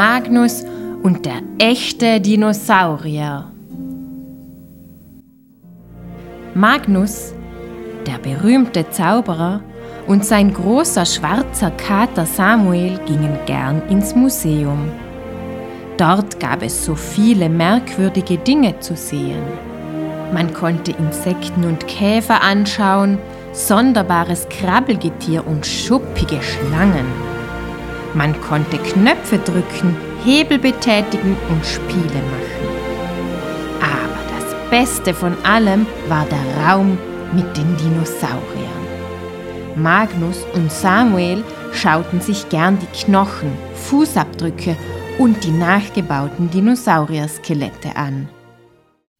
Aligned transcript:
Magnus 0.00 0.64
und 1.02 1.26
der 1.26 1.42
echte 1.58 2.22
Dinosaurier. 2.22 3.52
Magnus, 6.54 7.34
der 8.06 8.16
berühmte 8.16 8.88
Zauberer, 8.88 9.60
und 10.06 10.24
sein 10.24 10.54
großer 10.54 11.04
schwarzer 11.04 11.70
Kater 11.72 12.24
Samuel 12.24 12.98
gingen 13.04 13.38
gern 13.44 13.82
ins 13.90 14.14
Museum. 14.14 14.90
Dort 15.98 16.40
gab 16.40 16.62
es 16.62 16.82
so 16.82 16.94
viele 16.94 17.50
merkwürdige 17.50 18.38
Dinge 18.38 18.80
zu 18.80 18.96
sehen. 18.96 19.42
Man 20.32 20.54
konnte 20.54 20.92
Insekten 20.92 21.64
und 21.64 21.86
Käfer 21.88 22.40
anschauen, 22.42 23.18
sonderbares 23.52 24.48
Krabbelgetier 24.48 25.46
und 25.46 25.66
schuppige 25.66 26.40
Schlangen. 26.40 27.29
Man 28.14 28.38
konnte 28.40 28.78
Knöpfe 28.78 29.38
drücken, 29.38 29.96
Hebel 30.24 30.58
betätigen 30.58 31.36
und 31.48 31.64
Spiele 31.64 32.22
machen. 32.30 32.68
Aber 33.80 34.18
das 34.36 34.70
Beste 34.70 35.14
von 35.14 35.36
allem 35.44 35.86
war 36.08 36.26
der 36.26 36.66
Raum 36.66 36.98
mit 37.32 37.56
den 37.56 37.76
Dinosauriern. 37.76 38.80
Magnus 39.76 40.44
und 40.54 40.70
Samuel 40.70 41.44
schauten 41.72 42.20
sich 42.20 42.48
gern 42.48 42.78
die 42.78 43.04
Knochen, 43.04 43.52
Fußabdrücke 43.74 44.76
und 45.18 45.44
die 45.44 45.52
nachgebauten 45.52 46.50
Dinosaurier-Skelette 46.50 47.94
an. 47.94 48.28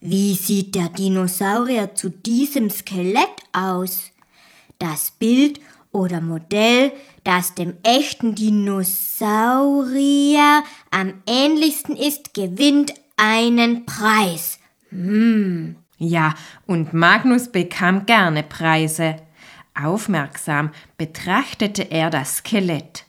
Wie 0.00 0.34
sieht 0.34 0.74
der 0.74 0.88
Dinosaurier 0.88 1.94
zu 1.94 2.08
diesem 2.10 2.70
Skelett 2.70 3.28
aus? 3.52 4.10
Das 4.78 5.12
Bild 5.12 5.60
oder 5.92 6.20
Modell, 6.20 6.92
das 7.22 7.54
dem 7.54 7.76
echten 7.82 8.34
Dinosaurier 8.34 10.64
am 10.92 11.14
ähnlichsten 11.26 11.96
ist, 11.96 12.34
gewinnt 12.34 12.94
einen 13.16 13.84
Preis. 13.86 14.58
Hm. 14.90 15.76
Ja, 15.98 16.34
und 16.66 16.92
Magnus 16.92 17.48
bekam 17.48 18.06
gerne 18.06 18.42
Preise. 18.42 19.16
Aufmerksam 19.74 20.70
betrachtete 20.98 21.90
er 21.90 22.10
das 22.10 22.38
Skelett. 22.38 23.04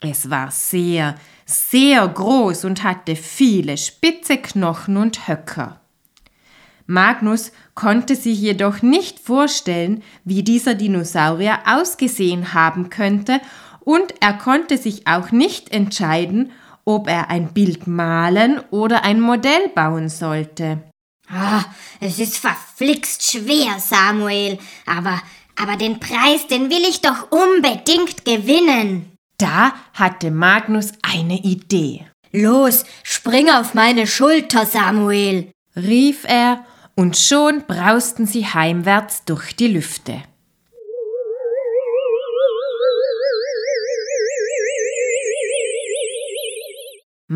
Es 0.00 0.28
war 0.28 0.50
sehr, 0.50 1.14
sehr 1.46 2.06
groß 2.06 2.64
und 2.64 2.82
hatte 2.82 3.16
viele 3.16 3.76
spitze 3.76 4.36
Knochen 4.36 4.96
und 4.96 5.26
Höcker. 5.28 5.80
Magnus 6.86 7.50
konnte 7.74 8.14
sich 8.14 8.40
jedoch 8.40 8.82
nicht 8.82 9.18
vorstellen, 9.18 10.02
wie 10.24 10.42
dieser 10.42 10.74
Dinosaurier 10.74 11.60
ausgesehen 11.66 12.54
haben 12.54 12.90
könnte, 12.90 13.40
und 13.80 14.14
er 14.20 14.32
konnte 14.32 14.78
sich 14.78 15.06
auch 15.06 15.30
nicht 15.30 15.72
entscheiden, 15.72 16.50
ob 16.86 17.08
er 17.08 17.28
ein 17.28 17.52
Bild 17.52 17.86
malen 17.86 18.60
oder 18.70 19.04
ein 19.04 19.20
Modell 19.20 19.68
bauen 19.74 20.08
sollte. 20.08 20.82
Ah, 21.28 21.64
es 22.00 22.18
ist 22.18 22.38
verflixt 22.38 23.30
schwer, 23.30 23.78
Samuel, 23.78 24.58
aber 24.86 25.20
aber 25.58 25.76
den 25.76 25.98
Preis, 25.98 26.46
den 26.48 26.70
will 26.70 26.84
ich 26.88 27.00
doch 27.00 27.30
unbedingt 27.30 28.24
gewinnen. 28.24 29.12
Da 29.38 29.72
hatte 29.94 30.30
Magnus 30.30 30.92
eine 31.02 31.38
Idee. 31.38 32.06
Los, 32.32 32.84
spring 33.02 33.48
auf 33.50 33.74
meine 33.74 34.06
Schulter, 34.06 34.66
Samuel, 34.66 35.50
rief 35.74 36.24
er 36.24 36.64
und 36.94 37.16
schon 37.16 37.64
brausten 37.66 38.26
sie 38.26 38.46
heimwärts 38.46 39.24
durch 39.24 39.56
die 39.56 39.68
Lüfte. 39.68 40.22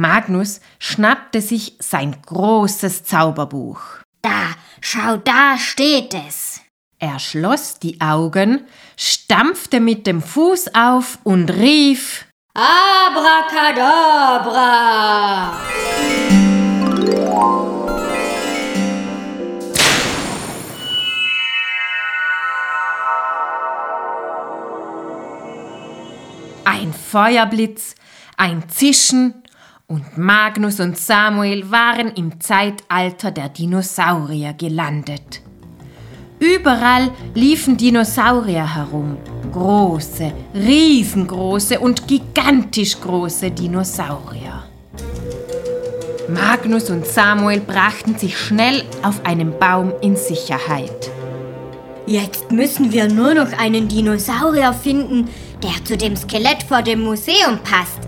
Magnus 0.00 0.60
schnappte 0.78 1.42
sich 1.42 1.74
sein 1.78 2.16
großes 2.24 3.04
Zauberbuch. 3.04 3.82
Da, 4.22 4.54
schau, 4.80 5.18
da 5.18 5.58
steht 5.58 6.14
es. 6.14 6.62
Er 6.98 7.18
schloss 7.18 7.78
die 7.78 8.00
Augen, 8.00 8.66
stampfte 8.96 9.78
mit 9.78 10.06
dem 10.06 10.22
Fuß 10.22 10.74
auf 10.74 11.18
und 11.22 11.50
rief 11.50 12.24
Abracadabra! 12.54 15.52
Ein 26.64 26.94
Feuerblitz, 26.94 27.96
ein 28.38 28.66
Zischen 28.70 29.42
und 29.90 30.16
Magnus 30.16 30.78
und 30.78 30.96
Samuel 30.96 31.68
waren 31.70 32.12
im 32.14 32.40
Zeitalter 32.40 33.32
der 33.32 33.48
Dinosaurier 33.48 34.52
gelandet. 34.52 35.42
Überall 36.38 37.10
liefen 37.34 37.76
Dinosaurier 37.76 38.76
herum. 38.76 39.18
Große, 39.52 40.32
riesengroße 40.54 41.80
und 41.80 42.06
gigantisch 42.06 43.00
große 43.00 43.50
Dinosaurier. 43.50 44.62
Magnus 46.28 46.88
und 46.88 47.04
Samuel 47.04 47.60
brachten 47.60 48.16
sich 48.16 48.38
schnell 48.38 48.84
auf 49.02 49.26
einem 49.26 49.58
Baum 49.58 49.92
in 50.00 50.14
Sicherheit. 50.14 51.10
Jetzt 52.06 52.52
müssen 52.52 52.92
wir 52.92 53.08
nur 53.08 53.34
noch 53.34 53.52
einen 53.58 53.88
Dinosaurier 53.88 54.72
finden, 54.72 55.28
der 55.64 55.84
zu 55.84 55.96
dem 55.96 56.14
Skelett 56.14 56.62
vor 56.62 56.82
dem 56.82 57.00
Museum 57.00 57.58
passt. 57.64 57.98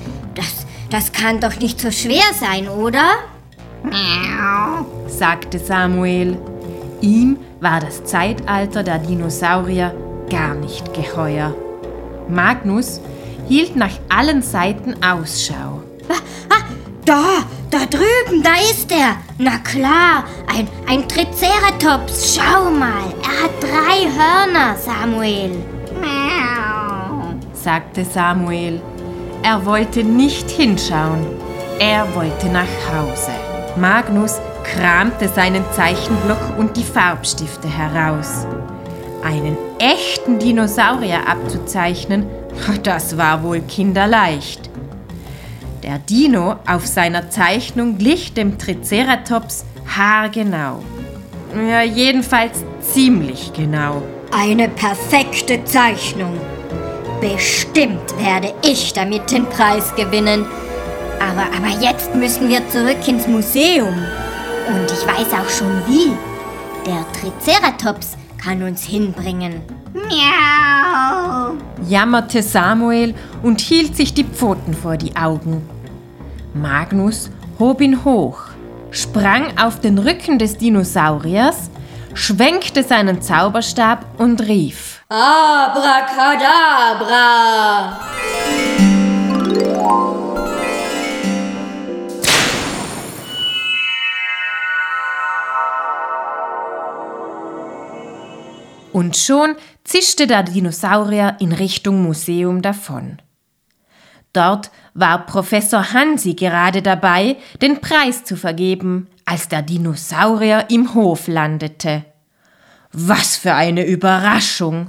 Das, 0.93 1.11
kann 1.11 1.41
doch 1.41 1.59
nicht 1.59 1.81
so 1.81 1.91
schwer 1.91 2.35
sein, 2.39 2.69
oder? 2.69 3.15
Miau, 3.83 4.85
sagte 5.09 5.59
Samuel. 5.59 6.37
Ihm 7.01 7.39
war 7.61 7.81
das 7.81 8.05
Zeitalter 8.05 8.83
der 8.83 8.99
Dinosaurier 8.99 9.95
gar 10.29 10.55
nicht 10.55 10.93
geheuer. 10.93 11.55
Magnus 12.29 13.01
hielt 13.49 13.75
nach 13.75 13.99
allen 14.11 14.43
Seiten 14.43 15.03
Ausschau. 15.03 15.83
Ah, 16.11 16.21
ah, 16.51 16.65
da, 17.07 17.25
da 17.71 17.87
drüben, 17.87 18.43
da 18.43 18.57
ist 18.71 18.93
er. 18.93 19.17
Na 19.39 19.57
klar, 19.61 20.25
ein, 20.55 20.69
ein 20.87 21.09
Triceratops. 21.09 22.37
Schau 22.37 22.71
mal, 22.71 23.15
er 23.23 23.45
hat 23.45 23.63
drei 23.63 24.11
Hörner, 24.13 24.77
Samuel. 24.77 25.53
miau. 25.99 27.35
sagte 27.55 28.05
Samuel. 28.05 28.83
Er 29.45 29.67
wollte 29.67 30.05
nicht 30.05 30.49
hinschauen. 30.51 31.27
Er 31.81 32.15
wollte 32.15 32.47
nach 32.47 32.69
Hause. 32.93 33.33
Magnus 33.77 34.41
kramte 34.63 35.29
seinen 35.29 35.65
Zeichenblock 35.73 36.57
und 36.59 36.77
die 36.77 36.85
Farbstifte 36.85 37.69
heraus. 37.69 38.47
Einen 39.25 39.57
echten 39.81 40.39
Dinosaurier 40.39 41.29
abzuzeichnen, 41.29 42.27
das 42.85 43.17
war 43.17 43.43
wohl 43.43 43.61
kinderleicht. 43.63 44.71
Der 45.83 45.99
Dino 45.99 46.57
auf 46.65 46.87
seiner 46.87 47.29
Zeichnung 47.29 47.99
glich 47.99 48.35
dem 48.35 48.59
Triceratops 48.59 49.65
haargenau. 49.97 50.85
Ja, 51.69 51.83
jedenfalls 51.83 52.65
ziemlich 52.81 53.53
genau. 53.53 54.03
Eine 54.31 54.69
perfekte 54.69 55.65
Zeichnung. 55.65 56.39
Bestimmt 57.23 58.19
werde 58.19 58.53
ich 58.65 58.93
damit 58.95 59.31
den 59.31 59.47
Preis 59.47 59.95
gewinnen. 59.95 60.45
Aber, 61.21 61.45
aber 61.57 61.81
jetzt 61.81 62.13
müssen 62.17 62.49
wir 62.49 62.69
zurück 62.69 63.07
ins 63.07 63.29
Museum. 63.29 63.95
Und 64.67 64.91
ich 64.91 65.07
weiß 65.07 65.33
auch 65.33 65.49
schon 65.49 65.71
wie. 65.87 66.11
Der 66.85 67.07
Triceratops 67.13 68.17
kann 68.43 68.65
uns 68.65 68.83
hinbringen. 68.83 69.61
Miau. 69.95 71.55
jammerte 71.89 72.43
Samuel 72.43 73.15
und 73.45 73.61
hielt 73.61 73.97
sich 73.97 74.13
die 74.15 74.25
Pfoten 74.25 74.75
vor 74.75 74.97
die 74.97 75.15
Augen. 75.15 75.63
Magnus 76.55 77.31
hob 77.61 77.81
ihn 77.81 78.05
hoch, 78.05 78.41
sprang 78.91 79.57
auf 79.63 79.79
den 79.81 79.99
Rücken 79.99 80.41
des 80.41 80.59
Dinosauriers, 80.59 81.71
schwenkte 82.15 82.83
seinen 82.83 83.23
Zauberstab 83.23 84.05
und 84.19 84.41
rief. 84.43 85.05
Abracadabra! 85.09 86.11
Und 98.93 99.17
schon 99.17 99.57
zischte 99.85 100.27
der 100.27 100.43
Dinosaurier 100.43 101.37
in 101.41 101.53
Richtung 101.53 102.03
Museum 102.03 102.61
davon. 102.61 103.19
Dort 104.33 104.71
war 104.95 105.27
Professor 105.27 105.93
Hansi 105.93 106.35
gerade 106.35 106.83
dabei, 106.83 107.37
den 107.61 107.81
Preis 107.81 108.25
zu 108.25 108.37
vergeben, 108.37 109.09
als 109.33 109.49
der 109.49 109.63
Dinosaurier 109.63 110.67
im 110.69 110.93
Hof 110.93 111.27
landete. 111.27 112.05
Was 112.93 113.39
für 113.39 113.55
eine 113.55 113.87
Überraschung! 113.87 114.89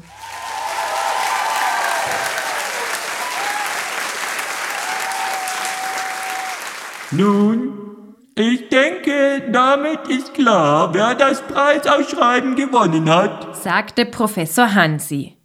Nun, 7.11 7.71
ich 8.35 8.67
denke, 8.67 9.49
damit 9.49 10.09
ist 10.09 10.33
klar, 10.33 10.93
wer 10.93 11.15
das 11.15 11.41
Preisausschreiben 11.43 12.57
gewonnen 12.57 13.09
hat. 13.09 13.55
sagte 13.55 14.05
Professor 14.05 14.73
Hansi. 14.75 15.37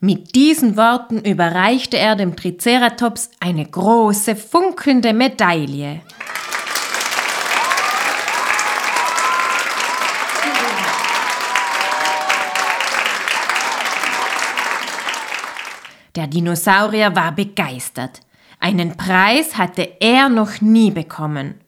Mit 0.00 0.34
diesen 0.34 0.76
Worten 0.76 1.20
überreichte 1.20 1.96
er 1.96 2.16
dem 2.16 2.36
Triceratops 2.36 3.30
eine 3.40 3.64
große, 3.64 4.36
funkelnde 4.36 5.14
Medaille. 5.14 6.02
Der 16.16 16.26
Dinosaurier 16.26 17.14
war 17.14 17.32
begeistert. 17.32 18.22
Einen 18.58 18.96
Preis 18.96 19.58
hatte 19.58 20.00
er 20.00 20.30
noch 20.30 20.62
nie 20.62 20.90
bekommen. 20.90 21.60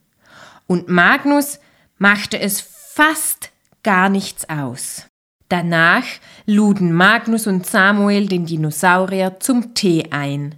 Und 0.66 0.88
Magnus 0.88 1.60
machte 1.98 2.40
es 2.40 2.60
fast 2.60 3.50
gar 3.82 4.08
nichts 4.08 4.48
aus. 4.48 5.06
Danach 5.50 6.04
luden 6.46 6.92
Magnus 6.92 7.46
und 7.46 7.66
Samuel 7.66 8.26
den 8.26 8.46
Dinosaurier 8.46 9.38
zum 9.38 9.74
Tee 9.74 10.08
ein. 10.10 10.54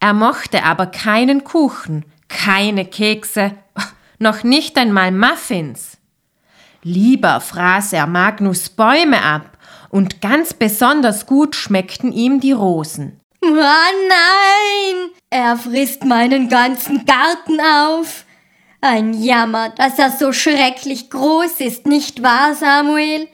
Er 0.00 0.14
mochte 0.14 0.64
aber 0.64 0.86
keinen 0.86 1.44
Kuchen, 1.44 2.04
keine 2.28 2.84
Kekse, 2.84 3.52
noch 4.18 4.42
nicht 4.42 4.76
einmal 4.76 5.12
Muffins. 5.12 5.98
Lieber 6.82 7.40
fraß 7.40 7.92
er 7.92 8.08
Magnus 8.08 8.68
Bäume 8.68 9.22
ab, 9.22 9.51
und 9.92 10.20
ganz 10.20 10.52
besonders 10.54 11.26
gut 11.26 11.54
schmeckten 11.54 12.10
ihm 12.10 12.40
die 12.40 12.50
Rosen. 12.50 13.20
Ah 13.44 13.92
nein! 14.08 15.10
Er 15.30 15.56
frisst 15.56 16.04
meinen 16.04 16.48
ganzen 16.48 17.04
Garten 17.04 17.60
auf. 17.60 18.24
Ein 18.80 19.14
Jammer, 19.14 19.68
dass 19.68 19.96
er 19.98 20.10
so 20.10 20.32
schrecklich 20.32 21.10
groß 21.10 21.60
ist, 21.60 21.86
nicht 21.86 22.22
wahr, 22.22 22.54
Samuel? 22.54 23.28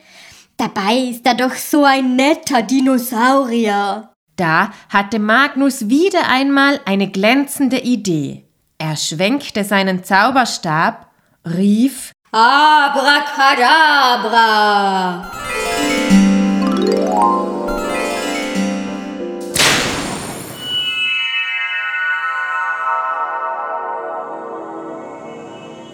Dabei 0.58 0.96
ist 1.10 1.24
er 1.24 1.34
doch 1.34 1.54
so 1.54 1.84
ein 1.84 2.16
netter 2.16 2.62
Dinosaurier. 2.62 4.12
Da 4.36 4.72
hatte 4.90 5.18
Magnus 5.18 5.88
wieder 5.88 6.28
einmal 6.28 6.80
eine 6.84 7.10
glänzende 7.10 7.78
Idee. 7.78 8.44
Er 8.78 8.96
schwenkte 8.96 9.64
seinen 9.64 10.04
Zauberstab, 10.04 11.06
rief 11.44 12.12
Abracadabra! 12.32 15.32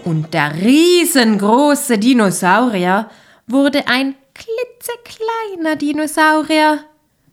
Und 0.05 0.35
der 0.35 0.55
riesengroße 0.55 1.99
Dinosaurier 1.99 3.09
wurde 3.47 3.89
ein 3.89 4.15
klitzekleiner 4.35 5.77
Dinosaurier. 5.77 6.81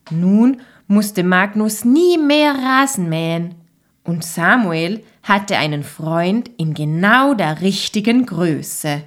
Nun 0.09 0.61
musste 0.87 1.23
Magnus 1.23 1.85
nie 1.85 2.17
mehr 2.17 2.53
Rasen 2.53 3.09
mähen 3.09 3.55
und 4.03 4.23
Samuel 4.23 5.03
hatte 5.23 5.57
einen 5.57 5.83
Freund 5.83 6.49
in 6.57 6.73
genau 6.73 7.33
der 7.33 7.61
richtigen 7.61 8.25
Größe. 8.25 9.03